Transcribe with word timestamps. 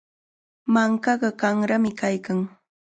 Mankaqa 0.73 1.29
qanrami 1.39 1.91
kaykan. 1.99 2.39